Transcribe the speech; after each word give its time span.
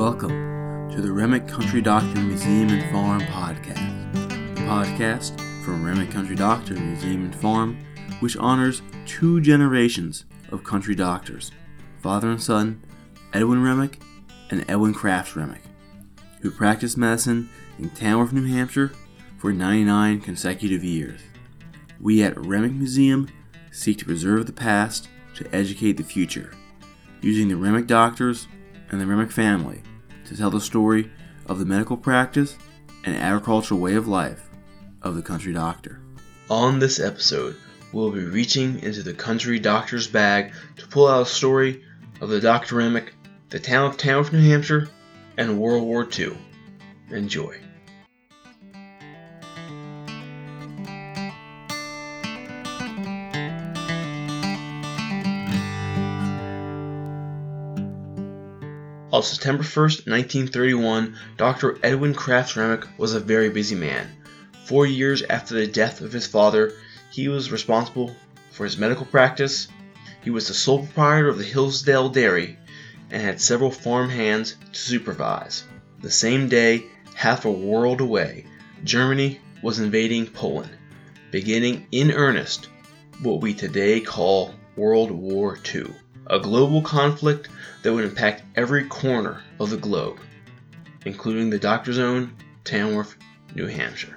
Welcome 0.00 0.88
to 0.92 1.02
the 1.02 1.12
Remick 1.12 1.46
Country 1.46 1.82
Doctor 1.82 2.20
Museum 2.20 2.70
and 2.70 2.90
Farm 2.90 3.20
podcast, 3.20 4.54
the 4.54 4.62
podcast 4.62 5.38
from 5.62 5.84
Remick 5.84 6.10
Country 6.10 6.34
Doctor 6.34 6.72
Museum 6.72 7.26
and 7.26 7.36
Farm, 7.36 7.76
which 8.20 8.34
honors 8.38 8.80
two 9.04 9.42
generations 9.42 10.24
of 10.52 10.64
country 10.64 10.94
doctors, 10.94 11.52
father 11.98 12.30
and 12.30 12.42
son, 12.42 12.82
Edwin 13.34 13.62
Remick 13.62 14.00
and 14.48 14.64
Edwin 14.70 14.94
Crafts 14.94 15.36
Remick, 15.36 15.60
who 16.40 16.50
practiced 16.50 16.96
medicine 16.96 17.50
in 17.78 17.90
Tamworth, 17.90 18.32
New 18.32 18.46
Hampshire 18.46 18.92
for 19.36 19.52
99 19.52 20.22
consecutive 20.22 20.82
years. 20.82 21.20
We 22.00 22.22
at 22.22 22.38
Remick 22.38 22.72
Museum 22.72 23.28
seek 23.70 23.98
to 23.98 24.06
preserve 24.06 24.46
the 24.46 24.54
past 24.54 25.08
to 25.34 25.54
educate 25.54 25.98
the 25.98 26.04
future, 26.04 26.54
using 27.20 27.48
the 27.48 27.56
Remick 27.56 27.86
doctors 27.86 28.48
and 28.90 29.00
the 29.00 29.06
Remick 29.06 29.30
family 29.30 29.82
to 30.26 30.36
tell 30.36 30.50
the 30.50 30.60
story 30.60 31.10
of 31.46 31.58
the 31.58 31.64
medical 31.64 31.96
practice 31.96 32.56
and 33.04 33.16
agricultural 33.16 33.80
way 33.80 33.94
of 33.94 34.08
life 34.08 34.48
of 35.02 35.14
the 35.14 35.22
country 35.22 35.52
doctor. 35.52 36.00
On 36.48 36.78
this 36.78 37.00
episode, 37.00 37.56
we'll 37.92 38.10
be 38.10 38.24
reaching 38.24 38.80
into 38.80 39.02
the 39.02 39.14
country 39.14 39.58
doctor's 39.58 40.06
bag 40.06 40.52
to 40.76 40.86
pull 40.86 41.08
out 41.08 41.22
a 41.22 41.26
story 41.26 41.84
of 42.20 42.28
the 42.28 42.40
Dr. 42.40 42.76
Remick, 42.76 43.14
the 43.48 43.58
town 43.58 43.90
of 43.90 43.96
Tamworth, 43.96 44.32
New 44.32 44.40
Hampshire, 44.40 44.88
and 45.36 45.58
World 45.58 45.84
War 45.84 46.06
II. 46.18 46.36
Enjoy. 47.10 47.56
On 59.12 59.24
September 59.24 59.64
1st, 59.64 60.06
1931, 60.06 61.16
Dr. 61.36 61.78
Edwin 61.82 62.14
Crafts 62.14 62.56
Remick 62.56 62.86
was 62.96 63.12
a 63.12 63.18
very 63.18 63.50
busy 63.50 63.74
man. 63.74 64.08
Four 64.66 64.86
years 64.86 65.22
after 65.22 65.54
the 65.54 65.66
death 65.66 66.00
of 66.00 66.12
his 66.12 66.28
father, 66.28 66.74
he 67.10 67.26
was 67.26 67.50
responsible 67.50 68.14
for 68.52 68.62
his 68.62 68.78
medical 68.78 69.04
practice. 69.04 69.66
He 70.22 70.30
was 70.30 70.46
the 70.46 70.54
sole 70.54 70.84
proprietor 70.84 71.28
of 71.28 71.38
the 71.38 71.44
Hillsdale 71.44 72.08
Dairy 72.10 72.56
and 73.10 73.20
had 73.20 73.40
several 73.40 73.72
farm 73.72 74.10
hands 74.10 74.54
to 74.72 74.78
supervise. 74.78 75.64
The 76.02 76.10
same 76.12 76.48
day, 76.48 76.84
half 77.14 77.44
a 77.44 77.50
world 77.50 78.00
away, 78.00 78.46
Germany 78.84 79.40
was 79.60 79.80
invading 79.80 80.28
Poland, 80.28 80.70
beginning 81.32 81.88
in 81.90 82.12
earnest 82.12 82.68
what 83.22 83.40
we 83.40 83.54
today 83.54 84.00
call 84.00 84.54
World 84.76 85.10
War 85.10 85.58
II, 85.74 85.86
a 86.30 86.38
global 86.38 86.80
conflict 86.80 87.48
that 87.82 87.92
would 87.92 88.04
impact 88.04 88.44
every 88.54 88.84
corner 88.84 89.42
of 89.58 89.68
the 89.68 89.76
globe, 89.76 90.20
including 91.04 91.50
the 91.50 91.58
doctor's 91.58 91.98
own 91.98 92.32
Tamworth, 92.62 93.16
New 93.56 93.66
Hampshire. 93.66 94.14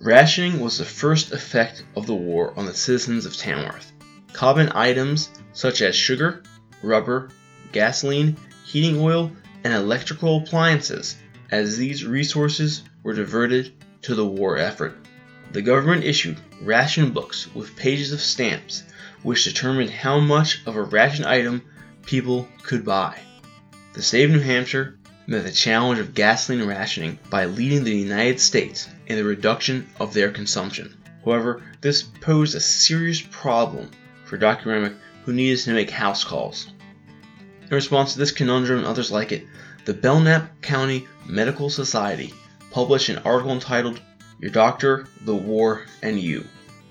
Rationing 0.00 0.60
was 0.60 0.78
the 0.78 0.84
first 0.84 1.32
effect 1.32 1.84
of 1.96 2.06
the 2.06 2.14
war 2.14 2.54
on 2.56 2.64
the 2.64 2.72
citizens 2.72 3.26
of 3.26 3.36
Tamworth. 3.36 3.92
Common 4.32 4.70
items 4.72 5.30
such 5.52 5.82
as 5.82 5.96
sugar, 5.96 6.44
rubber, 6.80 7.30
gasoline, 7.72 8.36
heating 8.64 9.00
oil, 9.00 9.32
and 9.64 9.74
electrical 9.74 10.38
appliances, 10.38 11.16
as 11.50 11.76
these 11.76 12.06
resources 12.06 12.84
were 13.02 13.14
diverted 13.14 13.72
to 14.02 14.14
the 14.14 14.24
war 14.24 14.56
effort. 14.56 14.96
The 15.52 15.62
government 15.62 16.04
issued 16.04 16.38
ration 16.62 17.10
books 17.10 17.52
with 17.54 17.74
pages 17.74 18.12
of 18.12 18.20
stamps 18.20 18.84
which 19.22 19.44
determined 19.44 19.90
how 19.90 20.20
much 20.20 20.60
of 20.64 20.76
a 20.76 20.82
ration 20.82 21.24
item 21.24 21.62
people 22.06 22.48
could 22.62 22.84
buy. 22.84 23.18
The 23.92 24.02
state 24.02 24.24
of 24.24 24.30
New 24.30 24.40
Hampshire 24.40 24.96
met 25.26 25.44
the 25.44 25.50
challenge 25.50 25.98
of 25.98 26.14
gasoline 26.14 26.66
rationing 26.66 27.18
by 27.28 27.46
leading 27.46 27.84
the 27.84 27.96
United 27.96 28.40
States 28.40 28.88
in 29.06 29.16
the 29.16 29.24
reduction 29.24 29.88
of 29.98 30.14
their 30.14 30.30
consumption. 30.30 30.96
However, 31.24 31.62
this 31.80 32.02
posed 32.02 32.54
a 32.54 32.60
serious 32.60 33.20
problem 33.20 33.90
for 34.24 34.36
Dr. 34.36 34.70
Remick, 34.70 34.94
who 35.24 35.32
needed 35.32 35.58
to 35.64 35.72
make 35.72 35.90
house 35.90 36.24
calls. 36.24 36.72
In 37.62 37.68
response 37.70 38.12
to 38.12 38.18
this 38.18 38.32
conundrum 38.32 38.78
and 38.78 38.86
others 38.86 39.10
like 39.10 39.32
it, 39.32 39.46
the 39.84 39.94
Belknap 39.94 40.62
County 40.62 41.06
Medical 41.26 41.70
Society 41.70 42.32
published 42.70 43.08
an 43.08 43.18
article 43.18 43.52
entitled 43.52 44.00
Your 44.40 44.50
Doctor, 44.50 45.06
the 45.24 45.34
War, 45.34 45.84
and 46.02 46.18
You, 46.18 46.46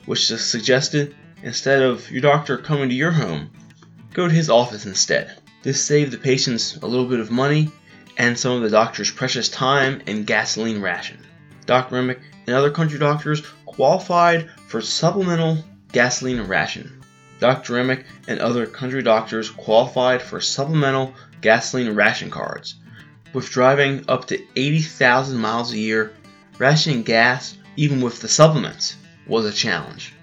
which 0.05 0.27
suggested 0.27 1.15
instead 1.41 1.81
of 1.81 2.09
your 2.11 2.21
doctor 2.21 2.57
coming 2.57 2.89
to 2.89 2.95
your 2.95 3.11
home, 3.11 3.49
go 4.13 4.27
to 4.27 4.33
his 4.33 4.49
office 4.49 4.85
instead. 4.85 5.35
This 5.63 5.83
saved 5.83 6.11
the 6.11 6.17
patients 6.17 6.77
a 6.77 6.85
little 6.85 7.07
bit 7.07 7.19
of 7.19 7.31
money 7.31 7.71
and 8.17 8.37
some 8.37 8.51
of 8.51 8.61
the 8.61 8.69
doctor's 8.69 9.09
precious 9.09 9.49
time 9.49 10.01
and 10.05 10.27
gasoline 10.27 10.79
ration. 10.79 11.25
Dr. 11.65 11.95
Remick 11.95 12.19
and 12.45 12.55
other 12.55 12.69
country 12.69 12.99
doctors 12.99 13.41
qualified 13.65 14.49
for 14.67 14.81
supplemental 14.81 15.63
gasoline 15.91 16.41
ration. 16.41 17.01
Dr. 17.39 17.73
Remick 17.73 18.05
and 18.27 18.39
other 18.39 18.67
country 18.67 19.01
doctors 19.01 19.49
qualified 19.49 20.21
for 20.21 20.39
supplemental 20.39 21.15
gasoline 21.41 21.95
ration 21.95 22.29
cards. 22.29 22.75
With 23.33 23.49
driving 23.49 24.05
up 24.07 24.25
to 24.25 24.39
80,000 24.55 25.37
miles 25.37 25.71
a 25.71 25.77
year, 25.77 26.13
rationing 26.59 27.03
gas, 27.03 27.57
even 27.77 28.01
with 28.01 28.19
the 28.19 28.27
supplements, 28.27 28.97
was 29.25 29.45
a 29.45 29.51
challenge. 29.51 30.13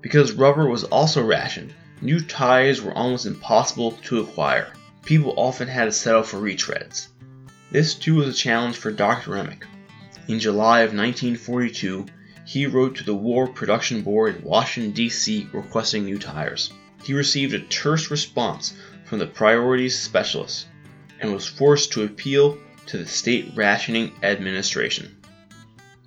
Because 0.00 0.32
rubber 0.32 0.68
was 0.68 0.84
also 0.84 1.22
rationed, 1.22 1.74
new 2.00 2.20
tires 2.20 2.80
were 2.80 2.94
almost 2.94 3.26
impossible 3.26 3.92
to 4.04 4.20
acquire. 4.20 4.72
People 5.04 5.34
often 5.36 5.66
had 5.66 5.86
to 5.86 5.92
settle 5.92 6.22
for 6.22 6.38
retreads. 6.38 7.08
This 7.72 7.94
too 7.94 8.14
was 8.16 8.28
a 8.28 8.32
challenge 8.32 8.76
for 8.76 8.92
Dr. 8.92 9.32
Remick. 9.32 9.66
In 10.28 10.38
July 10.38 10.82
of 10.82 10.94
1942, 10.94 12.06
he 12.46 12.66
wrote 12.66 12.94
to 12.96 13.04
the 13.04 13.14
War 13.14 13.48
Production 13.48 14.02
Board 14.02 14.36
in 14.36 14.44
Washington, 14.44 14.92
D.C., 14.92 15.48
requesting 15.52 16.04
new 16.04 16.18
tires. 16.18 16.70
He 17.02 17.14
received 17.14 17.54
a 17.54 17.60
terse 17.60 18.12
response 18.12 18.74
from 19.06 19.18
the 19.18 19.26
priorities 19.26 19.98
specialist 19.98 20.66
and 21.20 21.32
was 21.32 21.46
forced 21.46 21.92
to 21.92 22.04
appeal 22.04 22.58
to 22.86 22.98
the 22.98 23.06
State 23.06 23.52
Rationing 23.54 24.12
Administration. 24.22 25.16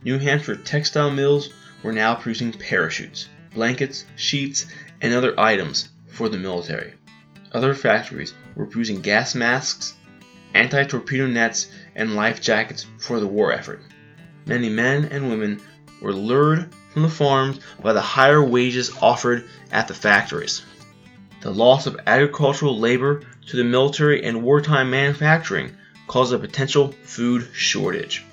New 0.03 0.19
Hampshire 0.19 0.56
textile 0.56 1.12
mills 1.12 1.50
were 1.84 1.94
now 1.94 2.16
producing 2.16 2.52
parachutes, 2.52 3.28
blankets, 3.53 4.06
sheets, 4.16 4.66
and 5.02 5.14
other 5.14 5.40
items 5.40 5.90
for 6.08 6.30
the 6.30 6.38
military. 6.38 6.94
Other 7.52 7.74
factories 7.74 8.34
were 8.56 8.66
producing 8.66 9.02
gas 9.02 9.35
masks, 9.35 9.94
anti 10.53 10.84
torpedo 10.84 11.28
nets, 11.28 11.68
and 11.96 12.16
life 12.16 12.41
jackets 12.41 12.85
for 12.97 13.19
the 13.19 13.28
war 13.28 13.52
effort. 13.52 13.81
Many 14.46 14.69
men 14.69 15.06
and 15.06 15.30
women 15.30 15.62
were 16.02 16.14
lured 16.14 16.69
from 16.91 17.02
the 17.02 17.09
farms 17.09 17.59
by 17.81 17.94
the 17.94 18.02
higher 18.02 18.44
wages 18.44 18.91
offered 19.02 19.46
at 19.72 19.88
the 19.88 19.94
factories. 19.94 20.62
The 21.41 21.52
loss 21.52 21.88
of 21.88 22.00
agricultural 22.08 22.80
labor 22.80 23.22
to 23.47 23.58
the 23.58 23.64
military 23.64 24.24
and 24.24 24.44
wartime 24.44 24.90
manufacturing 24.90 25.75
caused 26.08 26.34
a 26.34 26.40
potential 26.40 26.94
food 27.04 27.48
shortage. 27.54 28.24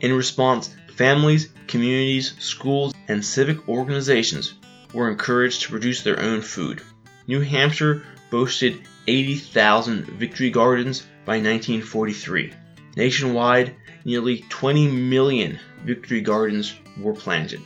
In 0.00 0.12
response, 0.12 0.74
families, 0.94 1.48
communities, 1.66 2.34
schools, 2.38 2.94
and 3.08 3.24
civic 3.24 3.68
organizations 3.68 4.54
were 4.92 5.10
encouraged 5.10 5.62
to 5.62 5.70
produce 5.70 6.02
their 6.02 6.20
own 6.20 6.40
food. 6.40 6.82
New 7.26 7.40
Hampshire 7.40 8.02
boasted 8.30 8.80
80,000 9.06 10.06
victory 10.06 10.50
gardens 10.50 11.00
by 11.24 11.36
1943. 11.36 12.52
Nationwide, 12.96 13.74
nearly 14.04 14.44
20 14.48 14.88
million 14.88 15.58
victory 15.84 16.20
gardens 16.20 16.74
were 17.00 17.14
planted. 17.14 17.60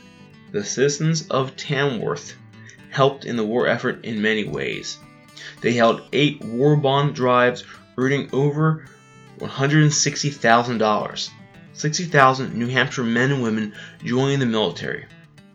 The 0.51 0.63
citizens 0.63 1.27
of 1.27 1.55
Tamworth 1.55 2.35
helped 2.89 3.25
in 3.25 3.35
the 3.35 3.45
war 3.45 3.67
effort 3.67 4.03
in 4.03 4.21
many 4.21 4.45
ways. 4.45 4.97
They 5.61 5.73
held 5.73 6.01
eight 6.11 6.43
war 6.43 6.75
bond 6.75 7.13
drives, 7.13 7.63
earning 7.99 8.29
over 8.31 8.85
$160,000. 9.39 11.29
60,000 11.73 12.55
New 12.55 12.67
Hampshire 12.67 13.03
men 13.03 13.31
and 13.33 13.43
women 13.43 13.73
joined 14.03 14.41
the 14.41 14.45
military. 14.45 15.05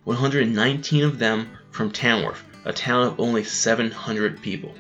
119 0.05 1.05
of 1.05 1.19
them 1.19 1.49
from 1.71 1.91
Tamworth, 1.91 2.45
a 2.67 2.73
town 2.73 3.07
of 3.07 3.19
only 3.19 3.43
700 3.43 4.43
people. 4.43 4.75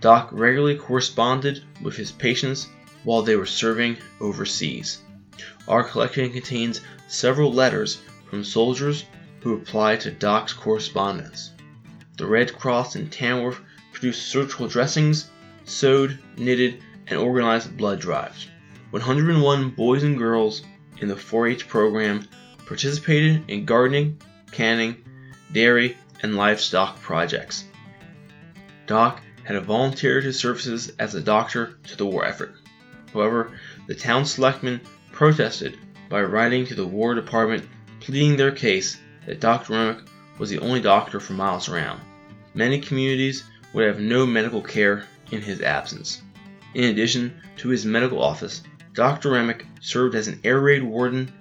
Doc 0.00 0.28
regularly 0.30 0.76
corresponded 0.76 1.64
with 1.82 1.96
his 1.96 2.12
patients 2.12 2.68
while 3.02 3.22
they 3.22 3.34
were 3.34 3.46
serving 3.46 3.96
overseas. 4.20 4.98
Our 5.66 5.82
collection 5.82 6.32
contains 6.32 6.82
several 7.08 7.52
letters 7.52 7.98
from 8.28 8.44
soldiers 8.44 9.06
who 9.40 9.56
replied 9.56 10.00
to 10.02 10.12
Doc's 10.12 10.52
correspondence. 10.52 11.50
The 12.16 12.26
Red 12.26 12.56
Cross 12.56 12.94
in 12.94 13.10
Tamworth 13.10 13.58
produced 13.92 14.28
surgical 14.28 14.68
dressings, 14.68 15.30
sewed, 15.64 16.18
knitted, 16.36 16.82
and 17.06 17.18
organized 17.18 17.76
blood 17.76 18.00
drives. 18.00 18.48
101 18.90 19.70
boys 19.70 20.02
and 20.02 20.18
girls 20.18 20.62
in 20.98 21.08
the 21.08 21.16
4 21.16 21.48
H 21.48 21.68
program 21.68 22.26
participated 22.66 23.42
in 23.48 23.64
gardening, 23.64 24.20
canning, 24.52 24.96
dairy, 25.52 25.96
and 26.22 26.36
livestock 26.36 27.00
projects. 27.00 27.64
Doc 28.86 29.22
had 29.44 29.62
volunteered 29.64 30.24
his 30.24 30.38
services 30.38 30.92
as 30.98 31.14
a 31.14 31.20
doctor 31.20 31.78
to 31.84 31.96
the 31.96 32.06
war 32.06 32.24
effort. 32.24 32.54
However, 33.12 33.52
the 33.86 33.94
town 33.94 34.24
selectmen 34.24 34.80
protested 35.12 35.78
by 36.08 36.22
writing 36.22 36.66
to 36.66 36.74
the 36.74 36.86
War 36.86 37.14
Department 37.14 37.68
pleading 38.00 38.36
their 38.36 38.52
case 38.52 38.98
that 39.26 39.40
Dr. 39.40 39.72
Remick 39.72 40.04
was 40.38 40.50
the 40.50 40.58
only 40.58 40.80
doctor 40.80 41.20
for 41.20 41.32
miles 41.32 41.68
around. 41.68 42.00
Many 42.54 42.80
communities 42.80 43.44
would 43.72 43.86
have 43.86 44.00
no 44.00 44.26
medical 44.26 44.62
care 44.62 45.04
in 45.30 45.42
his 45.42 45.60
absence. 45.60 46.22
In 46.74 46.84
addition 46.84 47.34
to 47.58 47.68
his 47.68 47.84
medical 47.84 48.22
office, 48.22 48.62
Dr. 48.94 49.30
Remick 49.30 49.66
served 49.80 50.14
as 50.14 50.28
an 50.28 50.40
air 50.44 50.60
raid 50.60 50.82
warden 50.82 51.32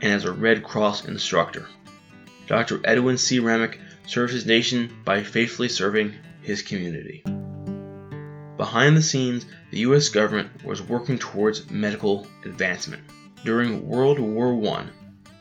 and 0.00 0.12
as 0.12 0.24
a 0.24 0.32
Red 0.32 0.62
Cross 0.62 1.06
instructor. 1.06 1.66
Dr. 2.46 2.80
Edwin 2.84 3.16
C. 3.16 3.38
Remick 3.38 3.80
served 4.06 4.32
his 4.32 4.46
nation 4.46 4.90
by 5.04 5.22
faithfully 5.22 5.68
serving 5.68 6.12
his 6.42 6.62
community. 6.62 7.22
Behind 8.56 8.96
the 8.96 9.02
scenes, 9.02 9.46
the 9.70 9.80
U.S. 9.80 10.08
government 10.08 10.64
was 10.64 10.82
working 10.82 11.18
towards 11.18 11.70
medical 11.70 12.26
advancement. 12.44 13.02
During 13.44 13.86
World 13.86 14.18
War 14.18 14.54
I, 14.76 14.86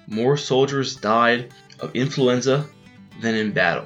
more 0.08 0.36
soldiers 0.38 0.96
died 0.96 1.54
of 1.80 1.96
influenza 1.96 2.66
than 3.22 3.36
in 3.36 3.52
battle. 3.52 3.86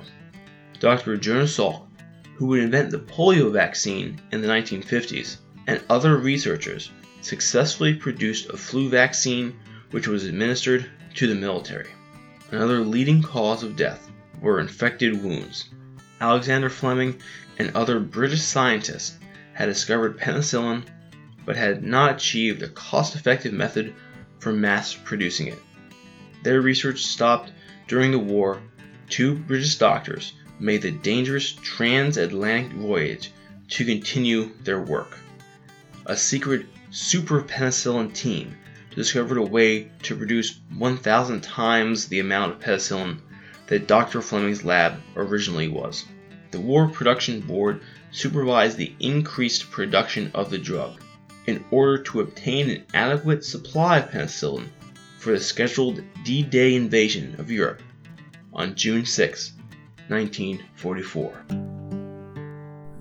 Dr. 0.80 1.18
Jonas 1.18 1.58
Salk, 1.58 1.87
who 2.38 2.46
would 2.46 2.60
invent 2.60 2.92
the 2.92 3.00
polio 3.00 3.52
vaccine 3.52 4.22
in 4.32 4.42
the 4.42 4.48
1950s, 4.48 5.38
and 5.66 5.82
other 5.90 6.18
researchers 6.18 6.92
successfully 7.22 7.96
produced 7.96 8.50
a 8.50 8.58
flu 8.58 8.90
vaccine 8.90 9.56
which 9.90 10.08
was 10.08 10.24
administered 10.24 10.86
to 11.16 11.26
the 11.26 11.34
military. 11.34 11.90
Another 12.52 12.82
leading 12.82 13.24
cause 13.24 13.64
of 13.64 13.76
death 13.76 14.12
were 14.40 14.60
infected 14.60 15.22
wounds. 15.24 15.70
Alexander 16.22 16.70
Fleming 16.70 17.20
and 17.58 17.76
other 17.76 18.00
British 18.00 18.42
scientists 18.42 19.18
had 19.54 19.66
discovered 19.66 20.20
penicillin 20.20 20.84
but 21.44 21.56
had 21.56 21.84
not 21.84 22.16
achieved 22.16 22.62
a 22.62 22.68
cost 22.68 23.16
effective 23.16 23.54
method 23.54 23.96
for 24.40 24.54
mass 24.54 24.94
producing 24.94 25.48
it. 25.48 25.60
Their 26.44 26.62
research 26.62 27.04
stopped 27.04 27.52
during 27.88 28.12
the 28.12 28.20
war. 28.20 28.62
Two 29.10 29.36
British 29.36 29.78
doctors 29.78 30.34
made 30.60 30.82
the 30.82 30.92
dangerous 30.92 31.54
transatlantic 31.54 32.72
voyage 32.74 33.32
to 33.70 33.86
continue 33.86 34.52
their 34.64 34.82
work. 34.82 35.18
A 36.06 36.16
secret 36.16 36.66
super 36.90 37.42
penicillin 37.42 38.14
team 38.14 38.56
discovered 38.96 39.38
a 39.38 39.42
way 39.42 39.92
to 40.04 40.16
produce 40.16 40.60
1,000 40.76 41.42
times 41.42 42.08
the 42.08 42.20
amount 42.20 42.54
of 42.54 42.60
penicillin 42.60 43.20
that 43.68 43.88
Dr. 43.88 44.22
Fleming's 44.22 44.64
lab 44.64 45.00
originally 45.16 45.68
was. 45.68 46.06
The 46.52 46.60
War 46.60 46.88
Production 46.88 47.42
Board 47.42 47.82
supervised 48.12 48.78
the 48.78 48.94
increased 49.00 49.70
production 49.70 50.32
of 50.34 50.50
the 50.50 50.58
drug 50.58 51.02
in 51.46 51.64
order 51.72 52.02
to 52.04 52.22
obtain 52.22 52.70
an 52.70 52.86
adequate 52.94 53.44
supply 53.44 54.00
of 54.00 54.10
penicillin 54.10 54.70
for 55.20 55.34
the 55.34 55.40
scheduled 55.40 56.02
D 56.24 56.42
Day 56.42 56.76
invasion 56.76 57.36
of 57.38 57.52
Europe 57.52 57.82
on 58.54 58.76
June 58.76 59.06
6, 59.06 59.52
1944. 60.10 61.46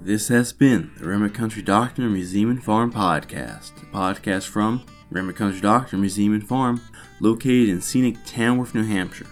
This 0.01 0.29
has 0.29 0.53
been 0.53 0.93
the 0.99 1.09
Remick 1.09 1.35
Country 1.35 1.63
Doctor 1.63 2.03
Museum 2.03 2.51
and 2.51 2.63
Farm 2.63 2.93
Podcast, 2.93 3.73
a 3.83 3.87
podcast 3.87 4.47
from 4.49 4.85
Remick 5.11 5.37
Country 5.37 5.61
Doctor 5.61 5.97
Museum 5.97 6.35
and 6.35 6.47
Farm, 6.47 6.81
located 7.21 7.69
in 7.69 7.81
scenic 7.81 8.17
Tamworth, 8.25 8.75
New 8.75 8.85
Hampshire. 8.85 9.27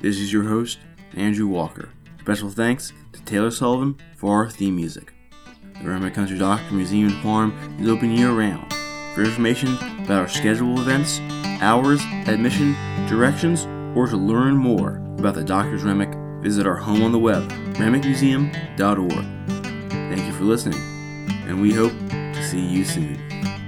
This 0.00 0.18
is 0.18 0.32
your 0.32 0.44
host, 0.44 0.78
Andrew 1.14 1.46
Walker. 1.46 1.90
Special 2.20 2.50
thanks 2.50 2.92
to 3.12 3.22
Taylor 3.24 3.50
Sullivan 3.50 3.96
for 4.16 4.34
our 4.34 4.50
theme 4.50 4.76
music. 4.76 5.12
The 5.82 5.88
Remick 5.88 6.14
Country 6.14 6.38
Doctor 6.38 6.74
Museum 6.74 7.08
and 7.08 7.22
Farm 7.22 7.54
is 7.80 7.88
open 7.88 8.10
year 8.10 8.32
round. 8.32 8.72
For 9.14 9.22
information 9.22 9.74
about 10.04 10.20
our 10.20 10.28
scheduled 10.28 10.78
events, 10.78 11.18
hours, 11.62 12.00
admission, 12.26 12.74
directions, 13.08 13.64
or 13.96 14.06
to 14.06 14.16
learn 14.16 14.56
more 14.56 14.96
about 15.18 15.34
the 15.34 15.42
Doctor's 15.44 15.82
Remick, 15.82 16.12
visit 16.40 16.66
our 16.66 16.76
home 16.76 17.02
on 17.02 17.12
the 17.12 17.18
web, 17.18 17.48
remickmuseum.org. 17.74 19.26
Thank 19.90 20.26
you 20.26 20.32
for 20.32 20.44
listening, 20.44 20.80
and 21.46 21.60
we 21.60 21.72
hope 21.72 21.92
to 22.10 22.42
see 22.48 22.60
you 22.60 22.84
soon. 22.84 23.59